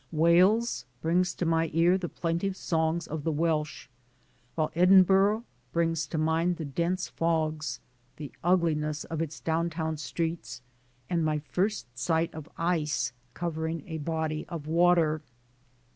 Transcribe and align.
Wales 0.11 0.85
brings 0.99 1.35
to 1.35 1.45
my 1.45 1.69
ear 1.75 1.95
the 1.95 2.09
plaintive 2.09 2.57
songs 2.57 3.05
of 3.05 3.23
the 3.23 3.31
Welsh, 3.31 3.87
while 4.55 4.71
Edinburgh 4.73 5.43
brings 5.73 6.07
to 6.07 6.17
mind 6.17 6.55
the 6.57 6.65
dense 6.65 7.09
fogs, 7.09 7.79
the 8.17 8.31
ugliness 8.43 9.03
of 9.03 9.21
its 9.21 9.39
down 9.39 9.69
town 9.69 9.97
streets 9.97 10.63
and 11.07 11.23
my 11.23 11.37
first 11.37 11.85
sight 11.95 12.33
of 12.33 12.49
ice 12.57 13.13
covering 13.35 13.87
a 13.87 13.99
body 13.99 14.43
of 14.49 14.65
water. 14.65 15.21